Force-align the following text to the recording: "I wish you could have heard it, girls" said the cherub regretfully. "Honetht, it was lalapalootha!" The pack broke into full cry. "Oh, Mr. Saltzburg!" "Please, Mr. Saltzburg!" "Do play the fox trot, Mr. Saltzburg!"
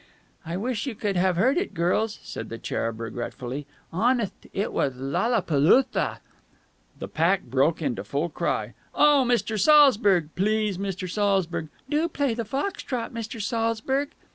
"I 0.43 0.57
wish 0.57 0.87
you 0.87 0.95
could 0.95 1.15
have 1.15 1.35
heard 1.37 1.57
it, 1.59 1.75
girls" 1.75 2.17
said 2.23 2.49
the 2.49 2.57
cherub 2.57 2.99
regretfully. 2.99 3.67
"Honetht, 3.93 4.47
it 4.51 4.73
was 4.73 4.95
lalapalootha!" 4.95 6.21
The 6.97 7.07
pack 7.07 7.43
broke 7.43 7.83
into 7.83 8.03
full 8.03 8.29
cry. 8.29 8.73
"Oh, 8.95 9.23
Mr. 9.29 9.59
Saltzburg!" 9.63 10.29
"Please, 10.35 10.79
Mr. 10.79 11.07
Saltzburg!" 11.07 11.67
"Do 11.87 12.07
play 12.09 12.33
the 12.33 12.45
fox 12.45 12.81
trot, 12.81 13.13
Mr. 13.13 13.39
Saltzburg!" 13.39 14.09